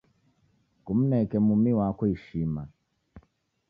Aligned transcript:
Kumneke 0.85 1.37
mumi 1.47 1.71
wako 1.79 2.03
ishima 2.15 2.61